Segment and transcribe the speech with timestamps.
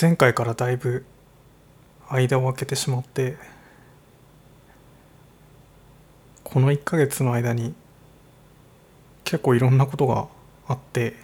[0.00, 1.04] 前回からだいぶ
[2.08, 3.36] 間を空けてしまって
[6.44, 7.74] この1ヶ月の間に
[9.24, 10.28] 結構いろんなことが
[10.68, 11.16] あって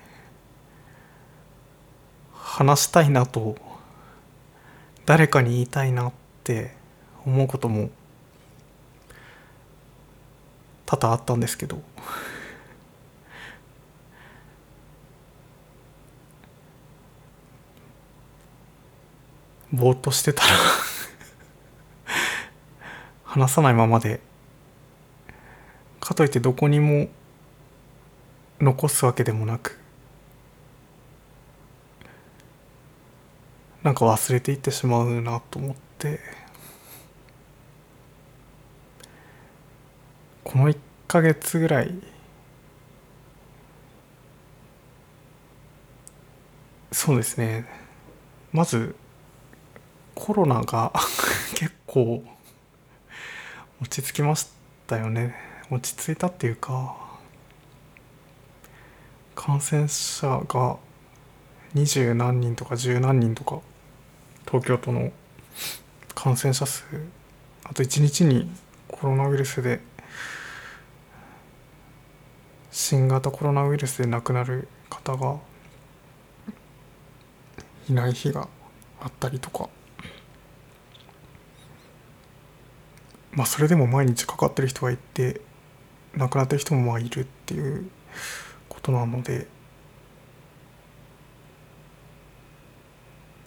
[2.33, 3.55] 話したいなと
[5.07, 6.13] 誰かに言いたいなっ
[6.43, 6.75] て
[7.25, 7.91] 思うことも
[10.85, 11.81] 多々あったんですけど。
[19.75, 20.49] ぼーっとしてたら
[23.25, 24.21] 話さないままで
[25.99, 27.09] かといってどこにも
[28.61, 29.81] 残すわけでもなく
[33.83, 36.21] なんか忘れていってしまうなと思って
[40.45, 40.79] この1
[41.09, 41.93] ヶ月ぐらい
[46.93, 47.67] そうですね。
[48.53, 48.95] まず
[50.15, 50.93] コロナが
[51.55, 52.23] 結構
[53.81, 54.49] 落ち着きまし
[54.87, 55.35] たよね。
[55.71, 56.95] 落ち着いたっていうか
[59.35, 60.77] 感染者が
[61.73, 63.61] 二十何人とか十何人とか
[64.47, 65.11] 東京都の
[66.15, 66.85] 感染者数
[67.65, 68.51] あと1日に
[68.89, 69.81] コロナウイルスで
[72.71, 75.39] 新型コロナウイルスで亡くなる方が
[77.89, 78.49] いない日が
[79.01, 79.69] あったりとか。
[83.35, 85.41] まあそれでも毎日かかってる人がいて
[86.15, 87.91] 亡くなってる人もまあいるっていう
[88.69, 89.47] ことなので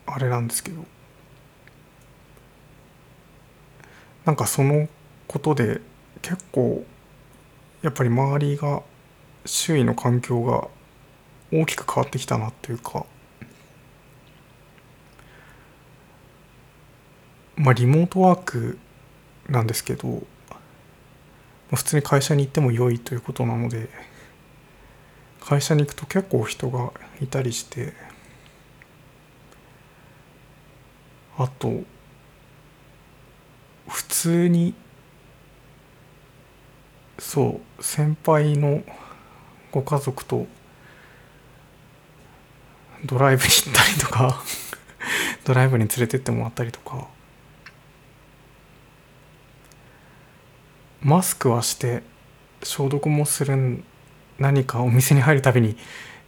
[0.06, 0.98] あれなんですけど。
[4.28, 4.90] なんかその
[5.26, 5.80] ことで
[6.22, 6.84] 結構
[7.82, 8.84] やっぱり周りが
[9.46, 10.68] 周囲の環境が
[11.50, 13.06] 大きく変わってきたなっていうか
[17.56, 18.78] まあリモートワーク
[19.50, 20.24] なんですけど
[21.74, 23.90] 普通に会社に行っても良いということなので
[25.42, 26.92] 会社に行くと結構人が
[27.22, 27.94] いたりして
[31.38, 31.84] あと
[33.88, 34.74] 普通に
[37.20, 38.84] そう先輩の
[39.72, 40.48] ご家族と
[43.06, 44.42] ドライブに行ったりとか
[45.46, 47.08] ドライブに連れてってもらったりとか
[51.08, 52.04] マスクはして
[52.64, 53.82] 消毒もする
[54.40, 55.78] 何かお店に入るたびに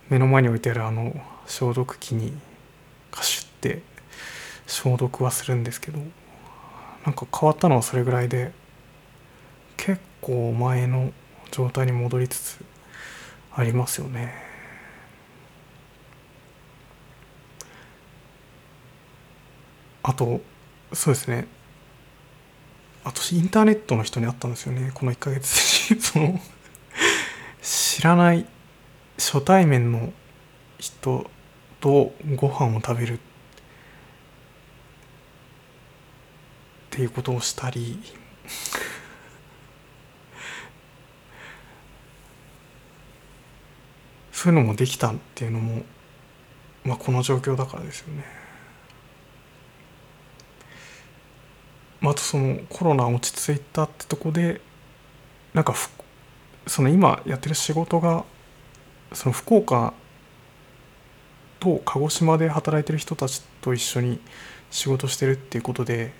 [0.07, 1.13] 目の前に置いてあるあの
[1.47, 2.31] 消毒器に
[3.11, 3.81] カシュって
[4.67, 5.99] 消毒はするんですけど
[7.05, 8.53] なんか変わったのはそれぐらいで
[9.75, 11.11] 結構前の
[11.51, 12.63] 状態に戻りつつ
[13.51, 14.33] ありますよね。
[20.03, 20.39] あと
[20.93, 21.58] そうですね
[23.03, 24.91] 私インターネットの人に会ったんですよね。
[24.93, 25.93] この1ヶ月。
[25.93, 26.39] にその
[27.61, 28.45] 知らない
[29.17, 30.13] 初対面の
[30.77, 31.29] 人
[31.79, 33.19] とご飯を食べるっ
[36.89, 37.99] ていうことをしたり。
[44.31, 45.83] そういうのもできたっていうのも
[46.85, 48.23] まあこの状況だからですよね。
[52.01, 54.61] まあ、あとそのコロナ落ち着いたってとこで
[55.53, 55.73] なんか
[56.67, 58.23] その今やってる仕事が
[59.13, 59.93] その福岡
[61.59, 64.19] と鹿児島で働いてる人たちと一緒に
[64.71, 66.11] 仕事してるっていうことで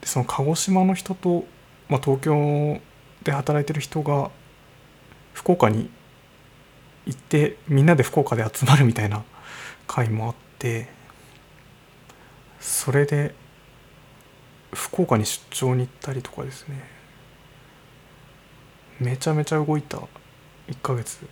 [0.00, 1.44] でその鹿児島の人と、
[1.88, 2.80] まあ、東京
[3.24, 4.30] で働いてる人が
[5.32, 5.90] 福岡に
[7.06, 9.24] 行ってみんなで福岡で集まるみたいな
[9.86, 10.88] 会もあって
[12.60, 13.34] それで
[14.74, 16.82] 福岡に出張に行ったりとかですね。
[19.00, 19.98] めちゃめちゃ動いた
[20.68, 21.26] 1ヶ月。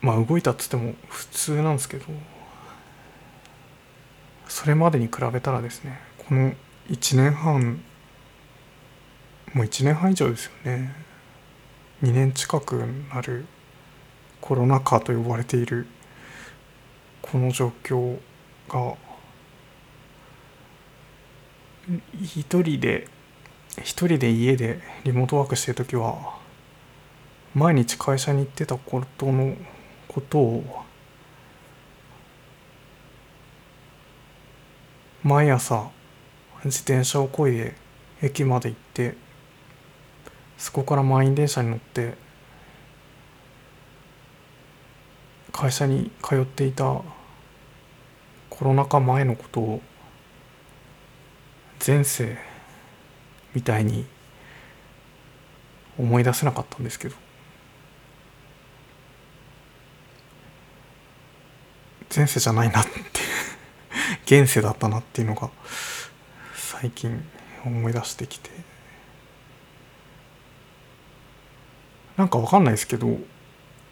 [0.00, 2.06] まあ動いたっつっても普通なんですけど
[4.48, 6.52] それまでに比べたらですねこの
[6.90, 7.80] 1年半
[9.54, 10.94] もう1年半以上ですよね。
[12.02, 12.72] 2年近く
[13.14, 13.46] なる
[14.40, 15.86] コロナ禍と呼ばれている
[17.20, 18.18] この状況
[18.68, 18.96] が
[22.20, 23.08] 一人で
[23.78, 26.38] 一人で家でリモートワークしてる時は
[27.54, 29.56] 毎日会社に行ってたことの
[30.08, 30.84] ことを
[35.24, 35.90] 毎朝
[36.64, 37.74] 自転車をこいで
[38.22, 39.16] 駅まで行って
[40.56, 42.14] そこから満員電車に乗って
[45.50, 47.02] 会社に通っていた
[48.50, 49.80] コロナ禍前のことを
[51.84, 52.38] 前世
[53.54, 54.06] みたいに
[55.98, 57.16] 思い出せなかったんですけど。
[62.14, 62.90] 前世じゃないなって
[64.42, 65.50] 現世だったなっていうのが
[66.54, 67.26] 最近
[67.64, 68.50] 思い出してきて。
[72.16, 73.18] なんかわかんないですけど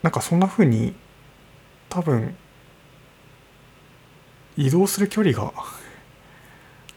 [0.03, 0.95] なんかそんな風に
[1.89, 2.37] 多分
[4.57, 5.53] 移動する距離が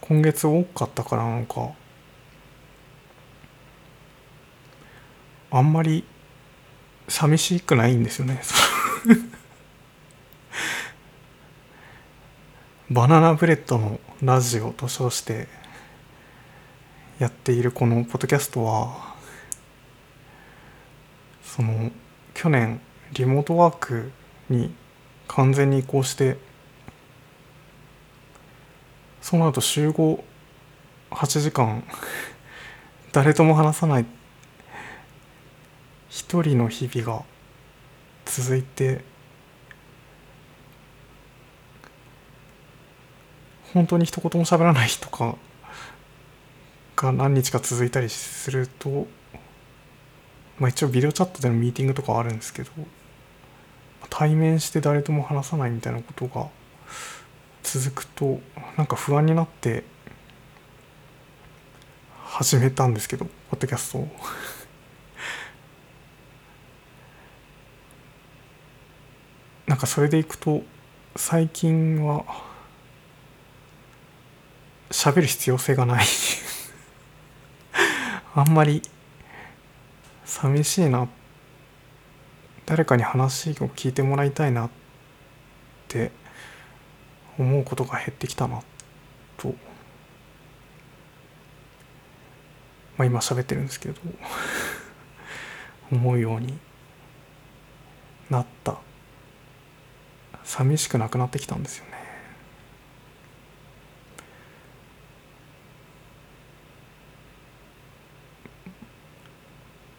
[0.06, 1.72] 今月多かったからなのか。
[5.50, 6.04] あんまり
[7.08, 8.42] 寂しくないんですよね。
[12.92, 15.48] バナナブレッドのラジオと称して
[17.18, 19.16] やっているこのポッドキャストは
[21.44, 21.94] その
[22.34, 22.82] 去年
[23.14, 24.12] リモートワーク
[24.50, 24.76] に
[25.30, 26.36] 完全に移行して
[29.24, 30.22] その後集合
[31.10, 31.82] 8時間
[33.14, 34.06] 誰とも話さない。
[36.10, 37.24] 一人の日々が
[38.26, 39.02] 続いて
[43.74, 45.38] 本当に一言も喋らない日とか
[46.98, 49.08] が何日か続いたりすると
[50.60, 52.72] まあ一応ビデオチャットでのミーティングとかあるんですけど
[54.10, 56.48] 対面して誰とも話さないみたいなことが
[57.64, 58.40] 続くと
[58.78, 59.84] なんか不安になって
[62.24, 64.08] 始めたんですけどポッドキャストを。
[69.66, 70.62] なんかそれでいくと
[71.16, 72.26] 最近は
[74.90, 76.06] 喋る必要性がない。
[78.36, 78.82] あんまり
[80.26, 81.08] 寂しいな。
[82.66, 84.70] 誰かに話を聞いてもらいたいなっ
[85.88, 86.12] て
[87.38, 88.62] 思うことが減ってきたな
[89.38, 89.50] と。
[92.98, 93.96] まあ今喋ってるんですけど。
[95.92, 96.58] 思うように
[98.30, 98.78] なった。
[100.44, 101.94] 寂しくなくなってきたんですよね。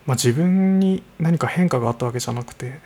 [0.07, 2.81] まあ自分に何か変化があったわけじゃなくて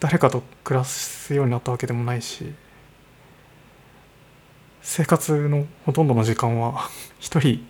[0.00, 2.54] 誰かと暮らすようになったわけでもないし
[4.82, 6.88] 生活のほとんどの時間は
[7.18, 7.66] 一人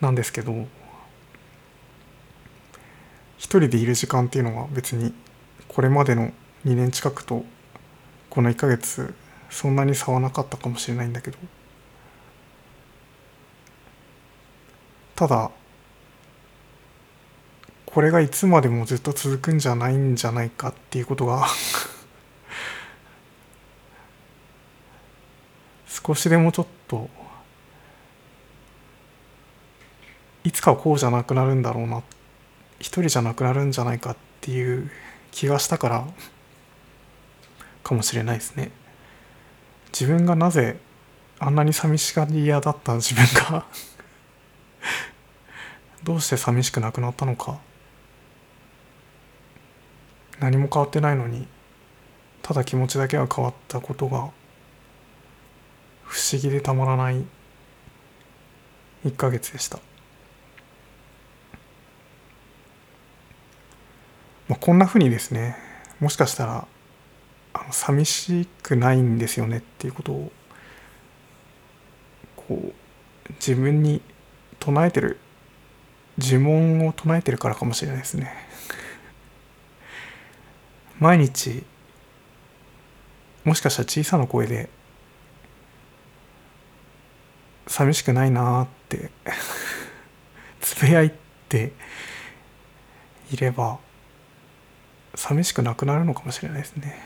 [0.00, 0.66] なんですけど
[3.36, 5.14] 一人でいる時間っていうのは別に
[5.68, 6.32] これまでの
[6.64, 7.44] 2年近くと
[8.30, 9.14] この1ヶ月
[9.50, 11.38] そんなに差はなかったかもしれないんだけど
[15.14, 15.50] ただ
[17.86, 21.46] これがいつまでもずっと続くんじゃないんじゃないかっていうことが
[26.04, 27.08] 少しでもちょっと
[30.44, 32.02] いつかこうじゃなくなるんだろうな
[32.80, 34.90] 一人じゃなくなるんじゃないかっていう
[35.30, 36.06] 気がしたから
[37.84, 38.72] かもしれないですね。
[39.92, 40.78] 自分がなぜ
[41.38, 43.64] あんなに寂しがり屋だった自分が。
[46.02, 47.58] どうして寂しくなくなったのか。
[50.40, 51.46] 何も変わってないのに
[52.42, 54.30] ただ気持ちだけが変わったことが
[56.12, 57.24] 不思議でたまらない
[59.06, 59.78] 1ヶ月でした、
[64.46, 65.56] まあ、こんなふうにですね
[66.00, 66.68] もしかしたら
[67.54, 70.32] あの寂しくないんですよねっていうことを
[72.36, 74.02] こう自分に
[74.60, 75.18] 唱えてる
[76.18, 78.34] 呪文を唱えてるからかもしれないですね。
[81.00, 81.64] 毎日
[83.44, 84.68] もしかしたら小さな声で
[87.72, 89.10] 寂しくないなって
[90.60, 91.10] つぶやい
[91.48, 91.72] て
[93.32, 93.78] いれば
[95.14, 97.00] 寂しくなくなるのかもしれないですね。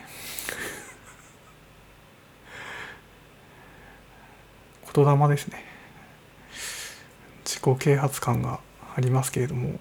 [4.92, 5.64] 言霊ですね。
[7.44, 8.58] 自己啓発感が
[8.96, 9.78] ありますけれども。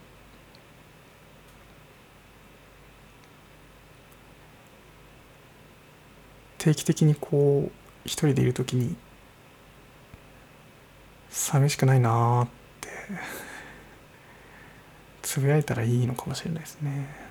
[6.59, 7.71] 定期的にこう
[8.05, 8.95] 一人でいる時に
[11.29, 12.47] 寂しくないなーっ
[12.81, 12.89] て
[15.21, 17.25] つぶやいたらいいのかもしれないですね。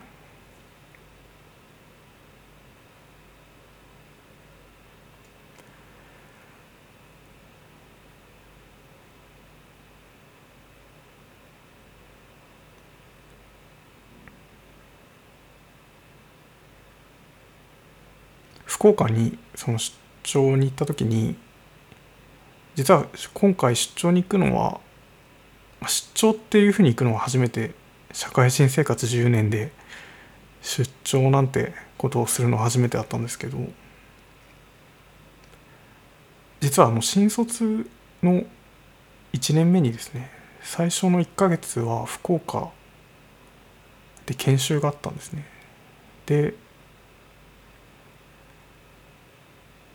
[18.67, 19.79] 福岡にその
[20.25, 21.37] 張に行った時に
[22.75, 24.81] 実は今回出張に行くのは
[25.87, 27.73] 出張っていうふうに行くのは初めて
[28.12, 29.73] 社会人生活10年で
[30.62, 33.59] 出張なんてことをするのは初めてだったんですけど
[36.61, 37.88] 実はあの新卒
[38.23, 38.45] の
[39.33, 40.31] 1年目にですね
[40.62, 42.71] 最初の1ヶ月は福岡
[44.25, 45.45] で研修があったんですね。
[46.25, 46.54] で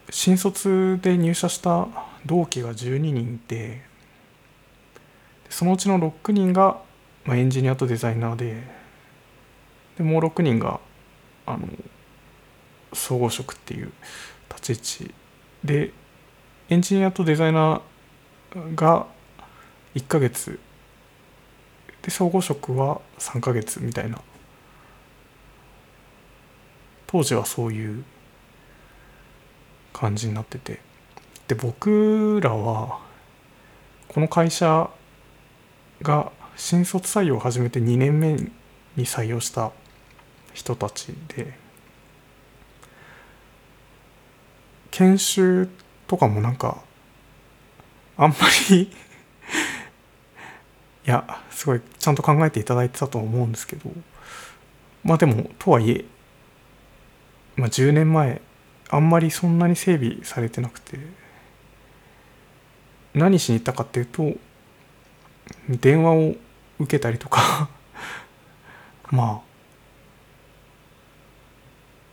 [0.10, 1.88] 新卒で入社した
[2.26, 3.82] 同期が12人いて
[5.50, 6.82] そのうちの6人が、
[7.26, 8.64] まあ、エンジニアとデザイナーで
[9.98, 10.80] でもう6人が
[11.46, 11.68] あの
[12.94, 13.92] 総合職っていう
[14.50, 15.14] 立ち位置
[15.64, 15.92] で
[16.70, 19.08] エンジニアとデザイナーが
[19.96, 20.60] 1ヶ月
[22.02, 24.22] で総合職は3ヶ月みたいな。
[27.12, 28.04] 当時はそういう
[30.00, 30.80] 感じになってて。
[31.50, 33.00] で僕らは
[34.08, 34.88] この会社
[36.04, 38.52] が新卒採用を始めて2年目に
[38.98, 39.72] 採用した
[40.54, 41.58] 人たちで
[44.92, 45.70] 研修
[46.06, 46.84] とかもなんか
[48.16, 48.36] あんま
[48.70, 48.90] りい
[51.06, 53.90] やすごいちゃんと考えていただいてたと思うんですけど
[55.04, 56.06] まあでもとはいえ、
[57.56, 58.42] まあ、10年前
[58.90, 60.98] あんまりそんなに整備されてなくて
[63.14, 64.34] 何しに行ったかっていうと
[65.70, 66.36] 電話を
[66.80, 67.70] 受けたりとか
[69.12, 69.50] まあ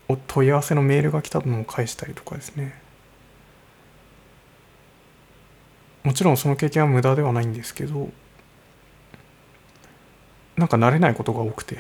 [0.08, 2.80] お問い合わせのメールが来たのを返したりとかですね。
[6.04, 8.10] もちろんその経験は無駄ではないんですけど
[10.56, 11.78] なんか慣れないことが多くて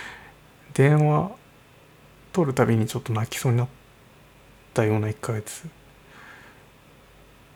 [0.74, 1.30] 電話
[2.36, 3.68] 取るたびにちょっと泣きそうになっ
[4.74, 5.66] たような1ヶ月。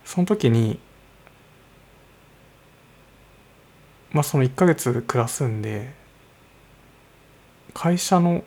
[0.06, 0.80] その時に
[4.10, 5.92] まあその1ヶ月暮らすんで
[7.74, 8.42] 会社の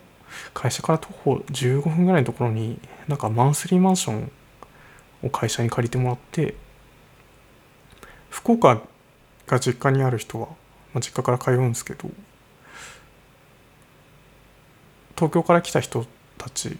[0.52, 4.32] 会社から徒歩15分ぐらいのところになんかマンスリーマンション
[5.22, 6.56] を会社に借りてもらって
[8.28, 8.82] 福岡
[9.46, 10.48] が実家にある人は、
[10.92, 12.10] まあ、実家から通うんですけど
[15.14, 16.04] 東京から来た人
[16.38, 16.78] たち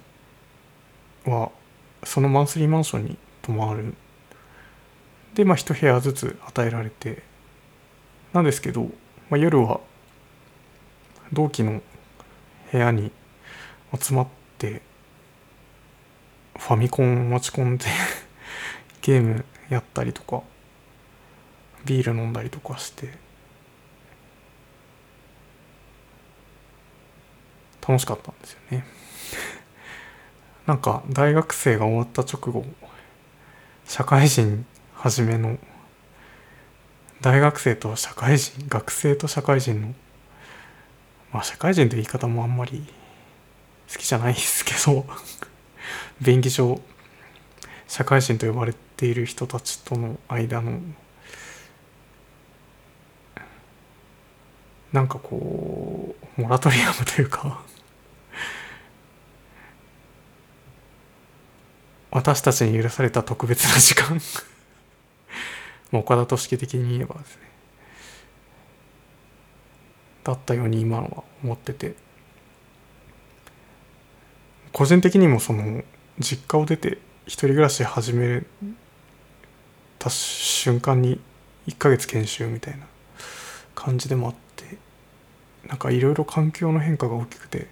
[1.24, 1.50] は
[2.04, 3.94] そのマンスリーマンションに泊まる。
[5.34, 7.22] でまあ一部屋ずつ与えられて。
[8.32, 8.90] なんですけど、
[9.30, 9.80] まあ、夜は
[11.32, 11.80] 同期の
[12.72, 13.12] 部屋に
[13.96, 14.26] 集まっ
[14.58, 14.82] て
[16.58, 17.86] ファミコン持ち込んで
[19.02, 20.42] ゲームやったりとか
[21.84, 23.24] ビール飲んだりとかして。
[27.86, 28.84] 楽しかったんですよね。
[30.66, 32.64] なんか大学生が終わった直後
[33.86, 35.58] 社会人初めの
[37.20, 39.94] 大学生と社会人学生と社会人の
[41.32, 42.84] まあ社会人って言い方もあんまり
[43.92, 45.04] 好きじゃないですけど
[46.20, 46.80] 便宜上
[47.86, 50.80] 社会人と呼ばれている人たちとの間の
[54.92, 57.62] なんかこうモラトリアムというか
[62.14, 64.20] 私たちに許された特別な時間。
[65.90, 67.42] 岡田敏樹的に言えばですね。
[70.22, 71.96] だったように今のは思ってて。
[74.72, 75.82] 個人的にもその
[76.20, 78.44] 実家を出て一人暮らし始め
[79.98, 81.20] た瞬間に
[81.66, 82.86] 1ヶ月研修みたいな
[83.74, 84.78] 感じでもあって
[85.66, 87.68] なんかいろいろ環境の変化が大きくて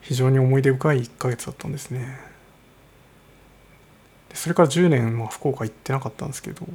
[0.00, 2.31] 非常に思い出深い1ヶ月だったんですね。
[4.42, 6.66] それから10年は福岡行ってなかったんですけど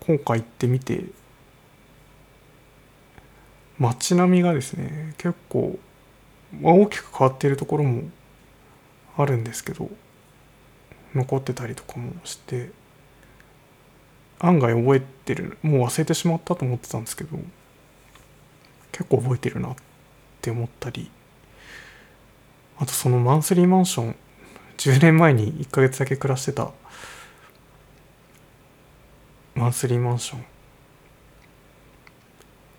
[0.00, 1.04] 今回行ってみて
[3.78, 5.78] 街並みがですね結構、
[6.60, 8.02] まあ、大きく変わっているところも
[9.16, 9.88] あるんですけど
[11.14, 12.72] 残ってたりとかもして
[14.40, 17.38] 案外覚えてるもう忘れてしまったと思ってたんですけど
[18.90, 19.76] 結構覚えてるなっ
[20.42, 21.08] て思ったり
[22.76, 24.16] あとそのマンスリーマンション
[24.78, 26.70] 10年前に1ヶ月だけ暮らしてた。
[29.54, 30.44] マンスリーマンション。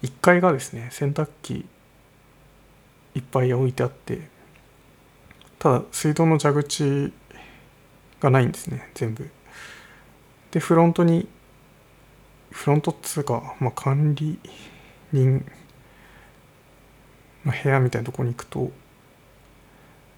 [0.02, 1.66] 1階がですね洗濯機
[3.16, 4.22] いっぱい置いてあって
[5.58, 7.12] ただ水道の蛇口
[8.22, 9.30] がないんですね全部。
[10.52, 11.28] でフロントに
[12.52, 14.40] フロントっつうか、まあ、管理
[15.12, 15.46] 人
[17.46, 18.72] の部屋みたいなとこに行くと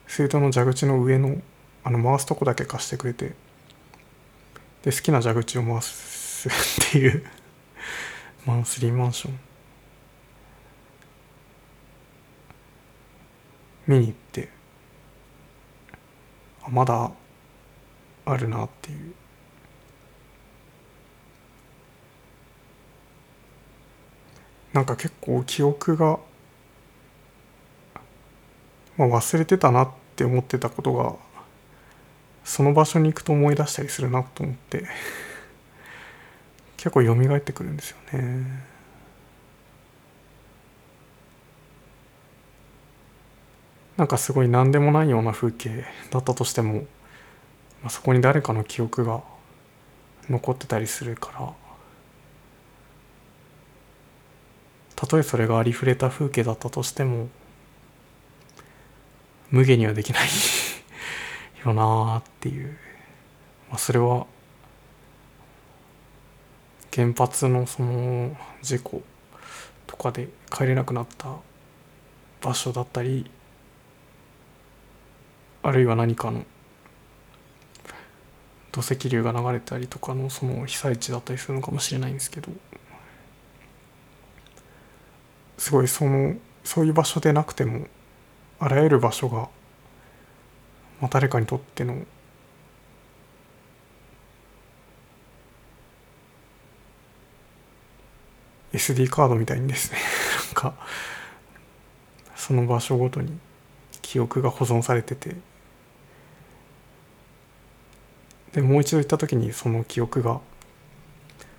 [0.08, 1.38] 水筒の蛇口の上の
[1.84, 3.34] あの回すとこだけ貸してくれて。
[4.84, 7.24] で好きな蛇口を回すっていう。
[8.46, 9.40] マンスリーマンション。
[13.88, 14.50] 見に行って。
[16.64, 17.12] あまだ
[18.26, 19.14] あるなっていう。
[24.74, 26.18] なんか結構記憶が、
[28.98, 31.16] まあ、忘れてたなって思ってたことが
[32.44, 34.86] その場所に行くと思い出したりするなと思って
[36.78, 38.72] 結構蘇ってくるんですよね。
[43.98, 46.84] なんかすごい何でもないような風景だったとしても、ま
[47.86, 49.22] あ、そこに誰かの記憶が
[50.28, 51.54] 残ってたりするから
[54.96, 57.30] たとえそれがありふれた風景だったとしても
[59.52, 60.28] 無下にはできない
[61.66, 62.78] よなっていう、
[63.70, 64.28] まあ、それは
[66.94, 69.02] 原発のその事故
[69.88, 71.38] とかで帰れなくなった
[72.42, 73.30] 場所だったり
[75.64, 76.44] あるいは何かの
[78.72, 82.50] 土石流が流れたりとかのその被災地だったりするのかもしれないんですけど
[85.58, 87.88] すごいそのそういう場所でなくても
[88.60, 89.50] あらゆる場所が、
[91.02, 91.98] まあ、誰かにとっての
[98.72, 99.98] 「SD カードみたいにですね。
[100.46, 100.76] なんか
[102.36, 103.38] その場所ごとに
[104.02, 105.36] 記憶が保存されてて。
[108.54, 110.42] でもう一度行った時にその記憶が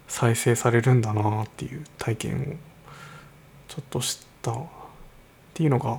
[0.09, 2.45] 再生されるんだなっていう体験を
[3.67, 4.65] ちょっと知ったっ
[5.55, 5.99] ていうのが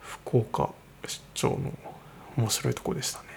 [0.00, 0.70] 福岡
[1.06, 1.72] 出張の
[2.36, 3.28] 面白いとこでしたね。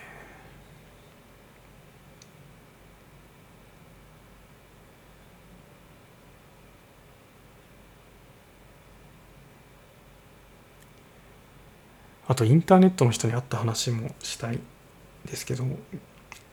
[12.27, 14.59] あとインターネットの人に会った話もしたい
[15.25, 15.81] ですけどインタ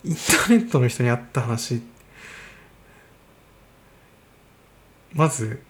[0.09, 1.81] ーネットの人に会った話
[5.13, 5.63] まず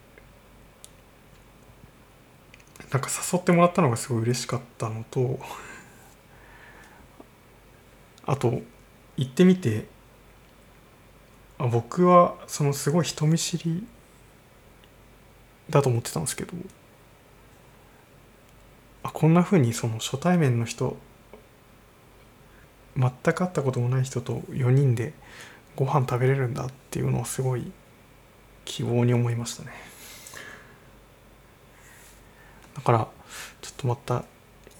[2.90, 5.38] なんか誘ってもらったのがすごい嬉しかったのと
[8.26, 8.60] あと
[9.16, 9.86] 行ってみて
[11.58, 13.86] あ僕はそのすごい人見知り
[15.68, 16.52] だと思ってたんですけど
[19.02, 20.96] あこんなふうにその初対面の人
[22.96, 25.12] 全く会ったこともない人と4人で
[25.76, 27.70] ご飯食べれるんだっていうのをすごい
[28.64, 29.89] 希望に思いましたね。
[32.80, 33.08] だから
[33.60, 34.24] ちょっとまた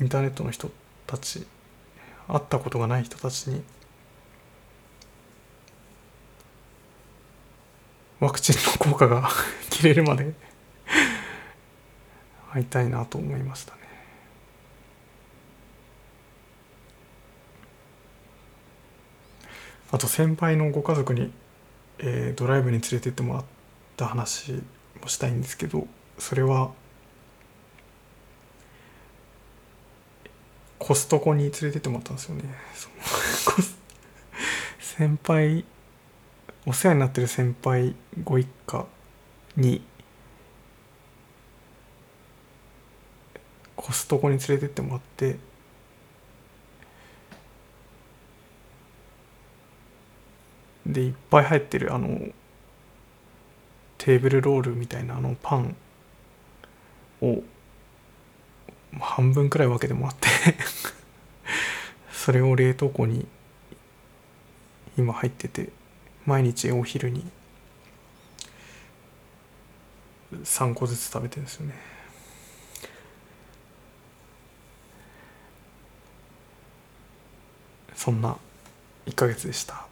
[0.00, 0.70] インターネットの人
[1.06, 1.46] たち
[2.26, 3.62] 会ったことがない人たちに
[8.18, 9.28] ワクチンの効果が
[9.68, 10.32] 切れるまで
[12.52, 13.80] 会いたいなと思いましたね。
[19.92, 21.32] あと先輩のご家族に、
[21.98, 23.44] えー、ドライブに連れてってもらっ
[23.96, 24.62] た話
[25.02, 25.86] もしたいんですけど
[26.18, 26.72] それは
[30.80, 32.42] コストコに連れてってもらったんですよね。
[34.80, 35.64] 先輩
[36.66, 38.86] お世話になってる先輩ご一家
[39.56, 39.82] に
[43.76, 45.36] コストコに連れてってもらって
[50.86, 52.08] でいっぱい入ってるあの
[53.98, 55.76] テーブルロールみたいなあのパン
[57.22, 57.42] を
[58.98, 60.28] 半分くらい分けてもらって
[62.12, 63.26] それを冷凍庫に
[64.96, 65.70] 今入ってて
[66.26, 67.30] 毎日お昼に
[70.32, 71.74] 3個ずつ食べてるんですよね。
[77.94, 78.38] そんな
[79.06, 79.89] 1ヶ月でした。